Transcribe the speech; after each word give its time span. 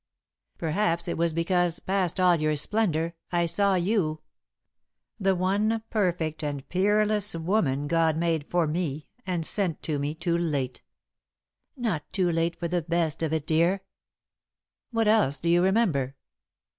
"Perhaps 0.57 1.07
it 1.07 1.15
was 1.15 1.31
because, 1.31 1.77
past 1.79 2.19
all 2.19 2.35
your 2.35 2.55
splendour, 2.55 3.13
I 3.31 3.45
saw 3.45 3.75
you 3.75 4.21
the 5.19 5.35
one 5.35 5.83
perfect 5.91 6.43
and 6.43 6.67
peerless 6.69 7.35
woman 7.35 7.85
God 7.85 8.17
made 8.17 8.49
for 8.49 8.65
me 8.65 9.09
and 9.27 9.45
sent 9.45 9.83
to 9.83 9.99
me 9.99 10.15
too 10.15 10.35
late." 10.35 10.81
[Sidenote: 11.75 11.75
Kisses] 11.75 11.83
"Not 11.83 12.13
too 12.13 12.31
late 12.31 12.55
for 12.55 12.67
the 12.67 12.81
best 12.81 13.21
of 13.21 13.31
it, 13.31 13.45
dear." 13.45 13.81
"What 14.89 15.07
else 15.07 15.39
do 15.39 15.49
you 15.49 15.61
remember?" 15.63 16.15